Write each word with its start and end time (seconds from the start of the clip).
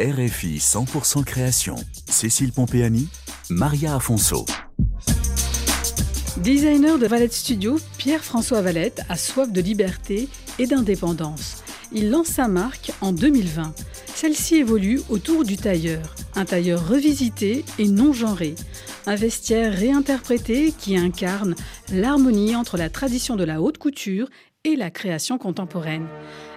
RFI 0.00 0.58
100% 0.58 1.24
création. 1.24 1.74
Cécile 2.08 2.52
Pompéani, 2.52 3.08
Maria 3.50 3.96
Afonso. 3.96 4.46
Designer 6.36 7.00
de 7.00 7.08
Valette 7.08 7.32
Studio, 7.32 7.80
Pierre-François 7.96 8.62
Valette 8.62 9.02
a 9.08 9.16
soif 9.16 9.50
de 9.50 9.60
liberté 9.60 10.28
et 10.60 10.68
d'indépendance. 10.68 11.64
Il 11.90 12.10
lance 12.10 12.28
sa 12.28 12.46
marque 12.46 12.92
en 13.00 13.10
2020. 13.12 13.74
Celle-ci 14.14 14.58
évolue 14.58 15.00
autour 15.08 15.44
du 15.44 15.56
tailleur, 15.56 16.14
un 16.36 16.44
tailleur 16.44 16.88
revisité 16.88 17.64
et 17.80 17.88
non 17.88 18.12
genré, 18.12 18.54
un 19.06 19.16
vestiaire 19.16 19.72
réinterprété 19.72 20.72
qui 20.78 20.96
incarne 20.96 21.56
l'harmonie 21.92 22.54
entre 22.54 22.76
la 22.76 22.88
tradition 22.88 23.34
de 23.34 23.42
la 23.42 23.60
haute 23.60 23.78
couture 23.78 24.28
et 24.68 24.76
la 24.76 24.90
création 24.90 25.38
contemporaine. 25.38 26.06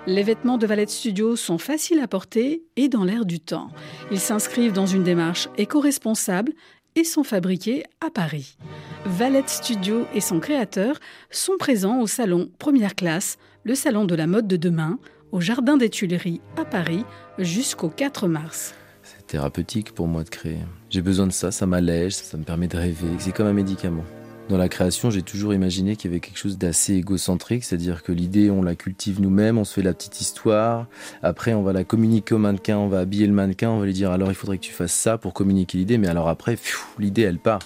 Les 0.05 0.23
vêtements 0.23 0.57
de 0.57 0.67
Valette 0.67 0.89
Studio 0.89 1.35
sont 1.35 1.57
faciles 1.57 1.99
à 1.99 2.07
porter 2.07 2.63
et 2.75 2.89
dans 2.89 3.03
l'air 3.03 3.25
du 3.25 3.39
temps. 3.39 3.69
Ils 4.11 4.19
s'inscrivent 4.19 4.73
dans 4.73 4.85
une 4.85 5.03
démarche 5.03 5.47
éco-responsable 5.57 6.52
et 6.95 7.03
sont 7.03 7.23
fabriqués 7.23 7.83
à 8.05 8.09
Paris. 8.09 8.57
Valette 9.05 9.49
Studio 9.49 10.05
et 10.13 10.21
son 10.21 10.39
créateur 10.39 10.99
sont 11.29 11.57
présents 11.57 12.02
au 12.02 12.07
salon 12.07 12.49
Première 12.59 12.95
Classe, 12.95 13.38
le 13.63 13.75
salon 13.75 14.05
de 14.05 14.16
la 14.16 14.27
mode 14.27 14.47
de 14.47 14.57
demain, 14.57 14.99
au 15.31 15.39
Jardin 15.39 15.77
des 15.77 15.89
Tuileries 15.89 16.41
à 16.57 16.66
Paris 16.66 17.05
jusqu'au 17.38 17.89
4 17.89 18.27
mars. 18.27 18.73
C'est 19.03 19.25
thérapeutique 19.25 19.93
pour 19.93 20.07
moi 20.07 20.23
de 20.23 20.30
créer. 20.30 20.59
J'ai 20.89 21.02
besoin 21.02 21.27
de 21.27 21.31
ça, 21.31 21.52
ça 21.52 21.66
m'allège, 21.66 22.13
ça 22.13 22.38
me 22.38 22.43
permet 22.43 22.67
de 22.67 22.77
rêver. 22.77 23.07
C'est 23.19 23.31
comme 23.31 23.47
un 23.47 23.53
médicament. 23.53 24.03
Dans 24.50 24.58
la 24.58 24.68
création, 24.68 25.09
j'ai 25.09 25.22
toujours 25.22 25.54
imaginé 25.54 25.95
qu'il 25.95 26.12
y 26.12 26.13
avait 26.13 26.20
quelque 26.20 26.38
chose 26.38 26.58
d'assez 26.58 26.95
égocentrique, 26.95 27.63
c'est-à-dire 27.63 28.04
que 28.04 28.12
l'idée, 28.12 28.52
on 28.52 28.62
la 28.62 28.76
cultive 28.76 29.22
nous-mêmes, 29.22 29.58
on 29.58 29.64
se 29.64 29.76
fait 29.76 29.81
la 29.81 29.94
petite 29.94 30.20
histoire, 30.20 30.88
après 31.23 31.54
on 31.54 31.64
va 31.64 31.72
la 31.72 31.86
communiquer 31.86 32.36
au 32.36 32.38
mannequin, 32.38 32.77
on 32.77 32.90
va 32.90 33.00
habiller 33.00 33.27
le 33.27 33.34
mannequin, 33.34 33.70
on 33.70 33.80
va 33.80 33.86
lui 33.86 33.94
dire 33.94 34.12
alors 34.12 34.30
il 34.30 34.36
faudrait 34.36 34.58
que 34.58 34.64
tu 34.64 34.73
fasses 34.73 34.91
ça 34.91 35.17
pour 35.17 35.33
communiquer 35.33 35.78
l'idée, 35.78 35.98
mais 35.98 36.08
alors 36.08 36.28
après, 36.28 36.58
l'idée 37.00 37.22
elle 37.22 37.39
part. 37.39 37.61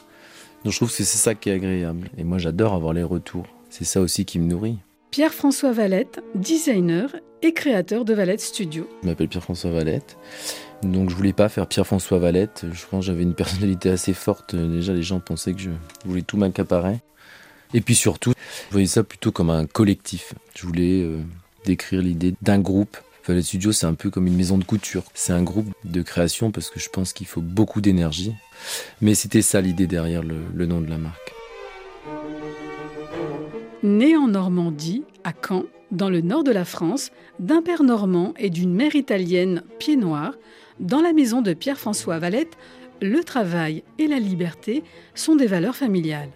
Donc 0.64 0.74
je 0.74 0.78
trouve 0.78 0.90
que 0.90 0.96
c'est 0.96 1.04
ça 1.04 1.34
qui 1.34 1.50
est 1.50 1.54
agréable. 1.54 2.10
Et 2.18 2.24
moi 2.24 2.38
j'adore 2.38 2.74
avoir 2.74 2.94
les 2.94 3.04
retours. 3.04 3.46
C'est 3.70 3.86
ça 3.86 4.02
aussi 4.02 4.26
qui 4.26 4.40
me 4.40 4.48
nourrit. 4.48 4.78
Pierre-François 5.12 5.72
Valette, 5.72 6.22
designer 6.36 7.16
et 7.42 7.54
créateur 7.54 8.06
de 8.06 8.14
Valette 8.14 8.42
Studio. 8.42 8.88
Je 9.02 9.08
m'appelle 9.08 9.28
Pierre-François 9.28 9.72
Valette. 9.72 10.18
Donc 10.84 11.10
je 11.10 11.16
voulais 11.16 11.34
pas 11.34 11.50
faire 11.50 11.68
Pierre-François 11.68 12.20
Valette. 12.20 12.66
Je 12.72 12.86
pense 12.86 13.02
que 13.02 13.08
j'avais 13.08 13.24
une 13.24 13.34
personnalité 13.34 13.90
assez 13.90 14.14
forte. 14.14 14.56
Déjà 14.56 14.94
les 14.94 15.04
gens 15.04 15.20
pensaient 15.20 15.54
que 15.54 15.62
je 15.62 15.72
voulais 16.06 16.22
tout 16.22 16.38
m'accaparer. 16.38 17.00
Et 17.74 17.82
puis 17.82 17.96
surtout, 17.96 18.34
je 18.68 18.72
voyais 18.72 18.88
ça 18.88 19.04
plutôt 19.04 19.32
comme 19.32 19.50
un 19.50 19.66
collectif. 19.66 20.34
Je 20.56 20.66
voulais 20.66 21.02
euh, 21.02 21.22
décrire 21.66 22.02
l'idée 22.02 22.36
d'un 22.42 22.60
groupe. 22.60 22.98
Valette 23.28 23.46
Studio, 23.46 23.72
c'est 23.72 23.88
un 23.88 23.96
peu 23.96 24.12
comme 24.12 24.28
une 24.28 24.36
maison 24.36 24.58
de 24.58 24.64
couture. 24.64 25.04
C'est 25.16 25.34
un 25.34 25.42
groupe 25.42 25.68
de 25.84 26.02
création 26.04 26.52
parce 26.52 26.70
que 26.70 26.80
je 26.80 26.90
pense 26.90 27.12
qu'il 27.12 27.26
faut 27.26 27.42
beaucoup 27.42 27.82
d'énergie. 27.82 28.34
Mais 29.02 29.16
c'était 29.16 29.42
ça 29.42 29.62
l'idée 29.62 29.88
derrière 29.88 30.22
le, 30.22 30.38
le 30.54 30.66
nom 30.68 30.80
de 30.80 30.90
la 30.90 31.00
marque. 31.00 31.34
Né 33.82 34.16
en 34.16 34.28
Normandie, 34.28 35.04
à 35.24 35.32
Caen, 35.34 35.64
dans 35.92 36.10
le 36.10 36.22
nord 36.22 36.44
de 36.44 36.52
la 36.52 36.66
France, 36.66 37.12
d'un 37.40 37.62
père 37.62 37.84
normand 37.84 38.34
et 38.38 38.50
d'une 38.50 38.74
mère 38.74 38.96
italienne 38.96 39.64
pied 39.80 39.96
noir, 39.96 40.34
dans 40.80 41.02
la 41.02 41.14
maison 41.14 41.42
de 41.42 41.54
Pierre-François 41.54 42.20
Valette, 42.20 42.58
le 43.02 43.24
travail 43.24 43.84
et 43.98 44.08
la 44.08 44.20
liberté 44.20 44.84
sont 45.14 45.36
des 45.36 45.48
valeurs 45.48 45.76
familiales. 45.76 46.32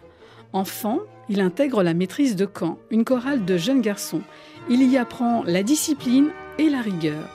Enfant, 0.53 0.99
il 1.29 1.41
intègre 1.41 1.83
la 1.83 1.93
maîtrise 1.93 2.35
de 2.35 2.47
Caen, 2.47 2.79
une 2.89 3.05
chorale 3.05 3.45
de 3.45 3.57
jeunes 3.57 3.81
garçons. 3.81 4.21
Il 4.69 4.83
y 4.83 4.97
apprend 4.97 5.43
la 5.43 5.63
discipline 5.63 6.29
et 6.57 6.69
la 6.69 6.81
rigueur. 6.81 7.29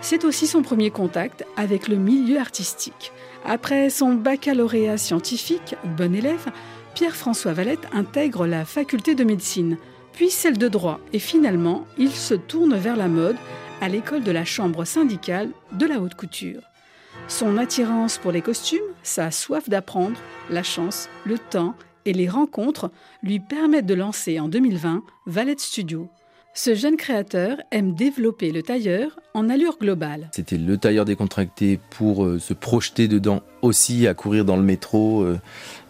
C'est 0.00 0.24
aussi 0.24 0.46
son 0.46 0.62
premier 0.62 0.90
contact 0.90 1.44
avec 1.56 1.88
le 1.88 1.96
milieu 1.96 2.38
artistique. 2.38 3.12
Après 3.44 3.88
son 3.90 4.14
baccalauréat 4.14 4.98
scientifique, 4.98 5.76
bon 5.96 6.14
élève, 6.14 6.46
Pierre-François 6.94 7.52
Valette 7.52 7.86
intègre 7.92 8.46
la 8.46 8.64
faculté 8.64 9.14
de 9.14 9.24
médecine, 9.24 9.78
puis 10.16 10.30
celle 10.30 10.56
de 10.56 10.66
droit, 10.66 10.98
et 11.12 11.18
finalement, 11.18 11.86
il 11.98 12.10
se 12.10 12.34
tourne 12.34 12.74
vers 12.74 12.96
la 12.96 13.06
mode 13.06 13.36
à 13.82 13.88
l'école 13.88 14.24
de 14.24 14.32
la 14.32 14.46
chambre 14.46 14.84
syndicale 14.84 15.50
de 15.72 15.86
la 15.86 16.00
haute 16.00 16.14
couture. 16.14 16.62
Son 17.28 17.58
attirance 17.58 18.16
pour 18.16 18.32
les 18.32 18.40
costumes, 18.40 18.78
sa 19.02 19.30
soif 19.30 19.68
d'apprendre, 19.68 20.18
la 20.48 20.62
chance, 20.62 21.10
le 21.26 21.38
temps 21.38 21.74
et 22.06 22.14
les 22.14 22.28
rencontres 22.28 22.90
lui 23.22 23.40
permettent 23.40 23.86
de 23.86 23.94
lancer 23.94 24.40
en 24.40 24.48
2020 24.48 25.02
Valette 25.26 25.60
Studio. 25.60 26.08
Ce 26.58 26.74
jeune 26.74 26.96
créateur 26.96 27.58
aime 27.70 27.92
développer 27.92 28.50
le 28.50 28.62
tailleur 28.62 29.20
en 29.34 29.50
allure 29.50 29.76
globale. 29.78 30.30
C'était 30.32 30.56
le 30.56 30.78
tailleur 30.78 31.04
décontracté 31.04 31.78
pour 31.90 32.24
euh, 32.24 32.38
se 32.38 32.54
projeter 32.54 33.08
dedans 33.08 33.42
aussi, 33.60 34.06
à 34.06 34.14
courir 34.14 34.46
dans 34.46 34.56
le 34.56 34.62
métro 34.62 35.20
euh, 35.20 35.38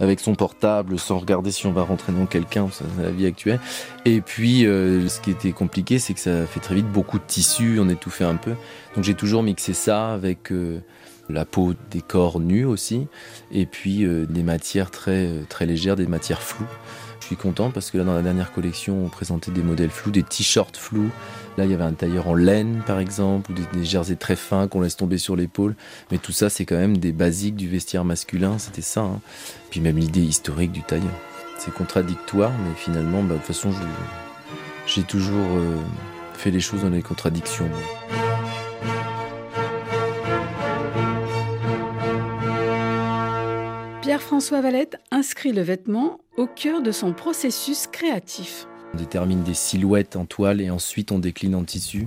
avec 0.01 0.19
son 0.19 0.35
portable 0.35 0.99
sans 0.99 1.21
regarder 1.21 1.53
si 1.53 1.67
on 1.67 1.73
va 1.73 1.85
rentrer 1.85 2.13
dans 2.13 2.27
quelqu'un, 2.27 2.67
c'est 2.73 2.85
la 3.01 3.13
vie 3.13 3.27
actuelle. 3.27 3.61
Et 4.07 4.21
puis 4.21 4.67
euh, 4.67 5.09
ce 5.09 5.21
qui 5.21 5.31
était 5.31 5.53
compliqué, 5.53 6.01
c'est 6.01 6.15
que 6.15 6.21
ça 6.21 6.47
fait 6.47 6.59
très 6.59 6.75
vite 6.75 6.91
beaucoup 6.91 7.21
de 7.21 7.25
tissus, 7.25 7.79
on 7.79 7.89
étouffait 7.89 8.25
un 8.25 8.35
peu. 8.35 8.55
Donc 8.97 9.05
j'ai 9.05 9.15
toujours 9.15 9.45
mixé 9.45 9.73
ça 9.73 10.13
avec 10.15 10.53
la 11.29 11.45
peau 11.45 11.75
des 11.93 12.01
corps 12.01 12.41
nus 12.41 12.65
aussi, 12.65 13.07
et 13.53 13.67
puis 13.67 14.05
des 14.29 14.43
matières 14.43 14.91
très, 14.91 15.29
très 15.49 15.67
légères, 15.67 15.95
des 15.95 16.07
matières 16.09 16.43
floues. 16.43 16.67
Je 17.21 17.27
suis 17.27 17.37
content 17.37 17.71
parce 17.71 17.91
que 17.91 17.99
là, 17.99 18.05
dans 18.05 18.15
la 18.15 18.23
dernière 18.23 18.53
collection, 18.53 19.05
on 19.05 19.09
présentait 19.09 19.51
des 19.51 19.63
modèles 19.63 19.91
flous, 19.91 20.11
des 20.11 20.23
t-shirts 20.23 20.77
flous. 20.77 21.11
Là, 21.57 21.65
il 21.65 21.71
y 21.71 21.75
avait 21.75 21.85
un 21.85 21.93
tailleur 21.93 22.29
en 22.29 22.35
laine, 22.35 22.83
par 22.87 22.99
exemple, 22.99 23.51
ou 23.51 23.55
des, 23.55 23.85
jerseys 23.85 24.17
très 24.17 24.37
fins 24.37 24.69
qu'on 24.69 24.81
laisse 24.81 24.97
tomber 24.97 25.19
sur 25.19 25.37
l'épaule. 25.37 25.75
Mais 26.11 26.19
tout 26.19 26.33
ça, 26.33 26.51
c'est 26.51 26.65
quand 26.65 26.77
même 26.77 26.99
des 26.99 27.13
basiques 27.13 27.57
du 27.57 27.69
vestiaire 27.69 28.05
masculin. 28.05 28.59
C'était 28.59 28.83
ça. 28.83 29.01
Hein. 29.01 29.21
Puis 29.71 29.81
même 29.81 29.97
l'idée 29.97 30.23
historique 30.23 30.73
du 30.73 30.83
tailleur. 30.83 31.15
C'est 31.59 31.73
contradictoire, 31.73 32.53
mais 32.53 32.75
finalement, 32.77 33.23
bah, 33.23 33.35
de 33.35 33.39
toute 33.39 33.47
façon, 33.47 33.71
j'ai 34.87 35.03
toujours 35.03 35.47
euh, 35.57 35.77
fait 36.35 36.51
les 36.51 36.61
choses 36.61 36.83
dans 36.83 36.91
les 36.91 37.03
contradictions. 37.03 37.69
Pierre-François 44.03 44.61
Valette 44.61 44.99
inscrit 45.11 45.53
le 45.53 45.63
vêtement 45.63 46.21
au 46.37 46.47
cœur 46.47 46.83
de 46.83 46.93
son 46.93 47.13
processus 47.13 47.87
créatif. 47.87 48.67
On 48.95 48.99
détermine 48.99 49.43
des 49.43 49.55
silhouettes 49.55 50.17
en 50.17 50.27
toile 50.27 50.61
et 50.61 50.71
ensuite 50.71 51.11
on 51.13 51.19
décline 51.19 51.55
en 51.55 51.65
tissu. 51.65 52.07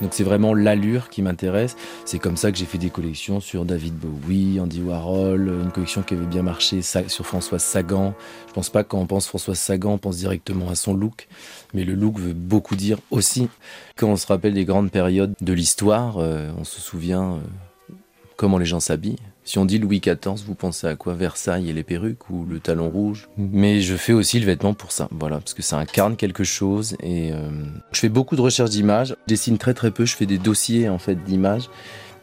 Donc 0.00 0.10
c'est 0.12 0.22
vraiment 0.22 0.54
l'allure 0.54 1.08
qui 1.08 1.22
m'intéresse. 1.22 1.76
C'est 2.04 2.18
comme 2.18 2.36
ça 2.36 2.52
que 2.52 2.58
j'ai 2.58 2.66
fait 2.66 2.78
des 2.78 2.90
collections 2.90 3.40
sur 3.40 3.64
David 3.64 3.94
Bowie, 3.94 4.60
Andy 4.60 4.82
Warhol, 4.82 5.48
une 5.48 5.72
collection 5.72 6.02
qui 6.02 6.14
avait 6.14 6.26
bien 6.26 6.42
marché 6.42 6.82
sur 6.82 7.26
Françoise 7.26 7.62
Sagan. 7.62 8.14
Je 8.48 8.52
pense 8.52 8.68
pas 8.68 8.84
quand 8.84 8.98
on 8.98 9.06
pense 9.06 9.26
Françoise 9.26 9.58
Sagan, 9.58 9.92
on 9.92 9.98
pense 9.98 10.18
directement 10.18 10.68
à 10.68 10.74
son 10.74 10.94
look, 10.94 11.26
mais 11.72 11.84
le 11.84 11.94
look 11.94 12.18
veut 12.18 12.34
beaucoup 12.34 12.76
dire 12.76 12.98
aussi. 13.10 13.48
Quand 13.96 14.08
on 14.08 14.16
se 14.16 14.26
rappelle 14.26 14.54
des 14.54 14.64
grandes 14.64 14.90
périodes 14.90 15.34
de 15.40 15.52
l'histoire, 15.52 16.18
euh, 16.18 16.52
on 16.58 16.64
se 16.64 16.80
souvient 16.80 17.32
euh, 17.32 17.94
comment 18.36 18.58
les 18.58 18.66
gens 18.66 18.80
s'habillent. 18.80 19.16
Si 19.44 19.58
on 19.58 19.64
dit 19.64 19.78
Louis 19.78 20.00
XIV, 20.00 20.44
vous 20.46 20.54
pensez 20.54 20.86
à 20.86 20.96
quoi? 20.96 21.14
Versailles 21.14 21.70
et 21.70 21.72
les 21.72 21.82
perruques 21.82 22.28
ou 22.30 22.44
le 22.44 22.60
talon 22.60 22.88
rouge? 22.88 23.28
Mais 23.36 23.80
je 23.80 23.96
fais 23.96 24.12
aussi 24.12 24.38
le 24.38 24.46
vêtement 24.46 24.74
pour 24.74 24.92
ça, 24.92 25.08
voilà, 25.10 25.38
parce 25.38 25.54
que 25.54 25.62
ça 25.62 25.78
incarne 25.78 26.16
quelque 26.16 26.44
chose. 26.44 26.96
Et 27.02 27.32
euh, 27.32 27.50
je 27.92 28.00
fais 28.00 28.08
beaucoup 28.08 28.36
de 28.36 28.40
recherches 28.40 28.70
d'images. 28.70 29.16
Je 29.26 29.34
dessine 29.34 29.58
très 29.58 29.74
très 29.74 29.90
peu. 29.90 30.04
Je 30.04 30.14
fais 30.14 30.26
des 30.26 30.38
dossiers 30.38 30.88
en 30.88 30.98
fait 30.98 31.16
d'images. 31.24 31.68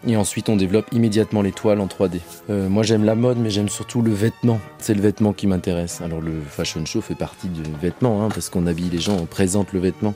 Et 0.07 0.15
ensuite, 0.15 0.47
on 0.47 0.55
développe 0.55 0.85
immédiatement 0.91 1.41
les 1.41 1.51
toiles 1.51 1.79
en 1.79 1.87
3D. 1.87 2.19
Euh, 2.49 2.69
moi, 2.69 2.83
j'aime 2.83 3.03
la 3.03 3.15
mode, 3.15 3.39
mais 3.39 3.49
j'aime 3.49 3.67
surtout 3.67 4.01
le 4.01 4.13
vêtement. 4.13 4.59
C'est 4.77 4.93
le 4.93 5.01
vêtement 5.01 5.33
qui 5.33 5.47
m'intéresse. 5.47 6.01
Alors, 6.01 6.21
le 6.21 6.39
fashion 6.39 6.85
show 6.85 7.01
fait 7.01 7.15
partie 7.15 7.47
du 7.47 7.63
vêtement, 7.81 8.23
hein, 8.23 8.29
parce 8.29 8.49
qu'on 8.49 8.67
habille 8.67 8.89
les 8.89 8.99
gens, 8.99 9.17
on 9.17 9.25
présente 9.25 9.73
le 9.73 9.79
vêtement. 9.79 10.13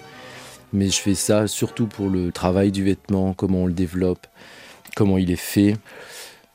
Mais 0.71 0.87
je 0.87 1.01
fais 1.01 1.15
ça 1.15 1.47
surtout 1.47 1.87
pour 1.87 2.09
le 2.09 2.31
travail 2.31 2.71
du 2.71 2.83
vêtement, 2.83 3.33
comment 3.33 3.63
on 3.63 3.65
le 3.65 3.73
développe, 3.73 4.27
comment 4.95 5.17
il 5.17 5.31
est 5.31 5.35
fait. 5.35 5.75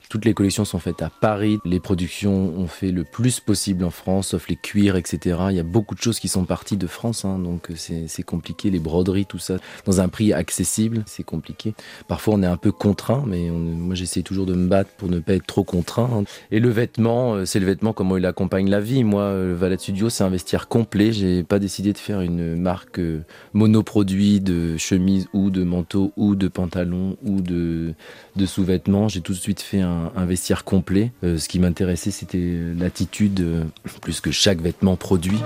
Toutes 0.09 0.25
les 0.25 0.35
collections 0.35 0.65
sont 0.65 0.79
faites 0.79 1.03
à 1.03 1.11
Paris. 1.11 1.59
Les 1.65 1.81
productions 1.81 2.57
ont 2.57 2.69
fait 2.69 2.93
le 2.93 3.03
plus 3.03 3.41
possible 3.41 3.85
en 3.85 3.91
France, 3.91 4.29
sauf 4.29 4.49
les 4.49 4.57
cuirs, 4.57 4.97
etc. 4.97 5.39
Il 5.51 5.57
y 5.57 5.61
a 5.61 5.65
beaucoup 5.65 5.97
de 5.97 6.01
choses 6.01 6.21
qui 6.21 6.29
sont 6.29 6.45
parties 6.45 6.77
de 6.77 6.87
France, 6.87 7.25
hein, 7.25 7.39
donc 7.41 7.71
c'est 7.77 8.23
compliqué. 8.23 8.71
Les 8.71 8.79
broderies, 8.79 9.27
tout 9.27 9.39
ça, 9.39 9.57
dans 9.85 10.01
un 10.01 10.09
prix 10.09 10.33
accessible, 10.33 11.03
c'est 11.07 11.25
compliqué. 11.25 11.75
Parfois, 12.07 12.35
on 12.35 12.43
est 12.43 12.47
un 12.47 12.57
peu 12.57 12.71
contraint, 12.71 13.25
mais 13.27 13.51
moi, 13.51 13.97
j'essaie 13.97 14.23
toujours 14.23 14.47
de 14.47 14.55
me 14.55 14.69
battre 14.69 14.91
pour 14.97 15.09
ne 15.09 15.19
pas 15.19 15.35
être 15.35 15.47
trop 15.47 15.65
contraint. 15.65 16.09
Hein. 16.13 16.25
Et 16.53 16.61
le 16.61 16.69
vêtement, 16.69 17.35
euh, 17.35 17.45
c'est 17.45 17.59
le 17.59 17.67
vêtement 17.67 17.93
comment 17.93 18.17
il 18.17 18.27
accompagne 18.27 18.71
la 18.71 18.81
vie. 18.81 19.03
Moi, 19.03 19.31
le 19.33 19.53
euh, 19.53 19.57
Valet 19.59 19.79
Studio, 19.79 20.09
c'est 20.09 20.23
un 20.23 20.31
vestiaire 20.31 20.69
complet. 20.69 21.13
J'ai 21.13 21.43
pas 21.43 21.59
décidé 21.59 21.93
de 21.93 21.99
faire 21.99 22.21
une 22.21 22.57
marque 22.57 23.01
euh, 23.01 23.25
monoproduit 23.55 24.41
de 24.41 24.77
chemise 24.77 25.29
ou 25.33 25.51
de 25.51 25.65
manteau 25.65 26.13
ou 26.17 26.37
de 26.37 26.49
pantalon 26.49 27.17
ou 27.25 27.41
de, 27.41 27.95
de 28.37 28.47
sous-vêtements. 28.47 29.09
J'ai 29.09 29.21
tout 29.21 29.33
de 29.33 29.39
suite 29.39 29.61
fait 29.61 29.81
un 29.81 29.96
un, 30.17 30.25
vestiaire 30.27 30.65
complet. 30.65 31.13
Euh, 31.25 31.39
ce 31.39 31.49
qui 31.49 31.59
m'intéressait, 31.59 32.11
c'était 32.11 32.57
l'attitude 32.77 33.41
euh, 33.41 33.65
plus 34.01 34.21
que 34.21 34.31
chaque 34.31 34.61
vêtement 34.61 34.97
produit. 34.97 35.39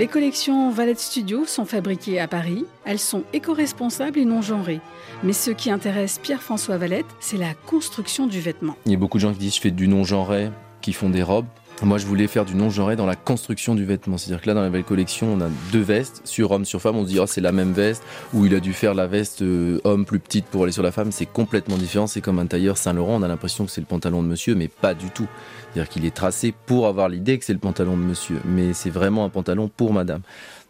Les 0.00 0.06
collections 0.06 0.70
Valette 0.70 0.98
Studio 0.98 1.44
sont 1.44 1.66
fabriquées 1.66 2.20
à 2.20 2.26
Paris. 2.26 2.64
Elles 2.86 2.98
sont 2.98 3.24
éco-responsables 3.34 4.18
et 4.18 4.24
non 4.24 4.40
genrées. 4.40 4.80
Mais 5.22 5.34
ce 5.34 5.50
qui 5.50 5.70
intéresse 5.70 6.18
Pierre-François 6.18 6.78
Valette, 6.78 7.04
c'est 7.20 7.36
la 7.36 7.52
construction 7.52 8.26
du 8.26 8.40
vêtement. 8.40 8.76
Il 8.86 8.92
y 8.92 8.94
a 8.94 8.98
beaucoup 8.98 9.18
de 9.18 9.22
gens 9.22 9.32
qui 9.34 9.40
disent 9.40 9.56
je 9.56 9.60
fais 9.60 9.70
du 9.70 9.88
non 9.88 10.04
genré, 10.04 10.50
qui 10.80 10.94
font 10.94 11.10
des 11.10 11.22
robes. 11.22 11.44
Moi, 11.82 11.96
je 11.96 12.04
voulais 12.04 12.26
faire 12.26 12.44
du 12.44 12.54
non-genré 12.54 12.94
dans 12.94 13.06
la 13.06 13.16
construction 13.16 13.74
du 13.74 13.86
vêtement. 13.86 14.18
C'est-à-dire 14.18 14.42
que 14.42 14.48
là, 14.48 14.54
dans 14.54 14.60
la 14.60 14.68
belle 14.68 14.84
collection, 14.84 15.32
on 15.32 15.40
a 15.40 15.48
deux 15.72 15.80
vestes, 15.80 16.20
sur 16.24 16.50
homme, 16.50 16.66
sur 16.66 16.82
femme. 16.82 16.96
On 16.96 17.04
se 17.04 17.08
dit, 17.08 17.18
oh, 17.18 17.26
c'est 17.26 17.40
la 17.40 17.52
même 17.52 17.72
veste, 17.72 18.02
ou 18.34 18.44
il 18.44 18.54
a 18.54 18.60
dû 18.60 18.74
faire 18.74 18.92
la 18.92 19.06
veste 19.06 19.40
euh, 19.40 19.80
homme 19.84 20.04
plus 20.04 20.20
petite 20.20 20.44
pour 20.44 20.64
aller 20.64 20.72
sur 20.72 20.82
la 20.82 20.92
femme. 20.92 21.10
C'est 21.10 21.24
complètement 21.24 21.78
différent. 21.78 22.06
C'est 22.06 22.20
comme 22.20 22.38
un 22.38 22.44
tailleur 22.44 22.76
Saint-Laurent. 22.76 23.16
On 23.18 23.22
a 23.22 23.28
l'impression 23.28 23.64
que 23.64 23.70
c'est 23.70 23.80
le 23.80 23.86
pantalon 23.86 24.22
de 24.22 24.28
monsieur, 24.28 24.54
mais 24.54 24.68
pas 24.68 24.92
du 24.92 25.08
tout. 25.08 25.26
C'est-à-dire 25.72 25.88
qu'il 25.88 26.04
est 26.04 26.14
tracé 26.14 26.52
pour 26.66 26.86
avoir 26.86 27.08
l'idée 27.08 27.38
que 27.38 27.46
c'est 27.46 27.54
le 27.54 27.58
pantalon 27.58 27.96
de 27.96 28.02
monsieur. 28.02 28.40
Mais 28.44 28.74
c'est 28.74 28.90
vraiment 28.90 29.24
un 29.24 29.30
pantalon 29.30 29.70
pour 29.74 29.94
madame. 29.94 30.20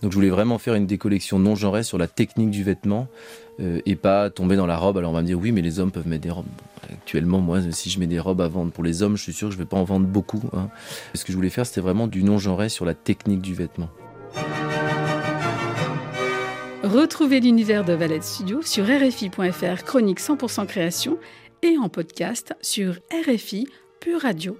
Donc, 0.02 0.12
je 0.12 0.16
voulais 0.16 0.30
vraiment 0.30 0.58
faire 0.58 0.74
une 0.74 0.86
décollection 0.86 1.40
non-genrée 1.40 1.82
sur 1.82 1.98
la 1.98 2.06
technique 2.06 2.50
du 2.50 2.62
vêtement 2.62 3.08
euh, 3.60 3.80
et 3.86 3.96
pas 3.96 4.30
tomber 4.30 4.56
dans 4.56 4.66
la 4.66 4.76
robe. 4.76 4.98
Alors, 4.98 5.10
on 5.10 5.14
va 5.14 5.22
me 5.22 5.26
dire, 5.26 5.38
oui, 5.38 5.52
mais 5.52 5.62
les 5.62 5.80
hommes 5.80 5.90
peuvent 5.90 6.08
mettre 6.08 6.22
des 6.22 6.30
robes 6.30 6.46
actuellement, 6.92 7.40
moi, 7.40 7.60
si 7.70 7.90
je 7.90 7.98
mets 7.98 8.06
des 8.06 8.18
robes 8.18 8.40
à 8.40 8.48
vendre 8.48 8.72
pour 8.72 8.84
les 8.84 9.02
hommes, 9.02 9.16
je 9.16 9.22
suis 9.22 9.32
sûr 9.32 9.48
que 9.48 9.54
je 9.54 9.58
ne 9.58 9.62
vais 9.64 9.68
pas 9.68 9.76
en 9.76 9.84
vendre 9.84 10.06
beaucoup. 10.06 10.42
Hein. 10.52 10.68
Ce 11.14 11.24
que 11.24 11.32
je 11.32 11.36
voulais 11.36 11.50
faire, 11.50 11.66
c'était 11.66 11.80
vraiment 11.80 12.06
du 12.06 12.22
non-genré 12.22 12.68
sur 12.68 12.84
la 12.84 12.94
technique 12.94 13.40
du 13.40 13.54
vêtement. 13.54 13.88
Retrouvez 16.82 17.40
l'univers 17.40 17.84
de 17.84 17.92
Valette 17.92 18.24
Studio 18.24 18.62
sur 18.62 18.84
RFI.fr, 18.84 19.84
chronique 19.84 20.20
100% 20.20 20.66
création, 20.66 21.18
et 21.62 21.76
en 21.76 21.88
podcast 21.88 22.54
sur 22.62 22.98
RFI 23.26 23.68
Pure 24.00 24.22
Radio. 24.22 24.56